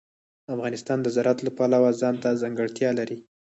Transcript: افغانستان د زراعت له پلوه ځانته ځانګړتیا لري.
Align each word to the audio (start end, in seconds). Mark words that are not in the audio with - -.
افغانستان 0.53 0.97
د 1.01 1.07
زراعت 1.15 1.39
له 1.43 1.51
پلوه 1.57 1.89
ځانته 2.01 2.39
ځانګړتیا 2.41 2.89
لري. 2.99 3.17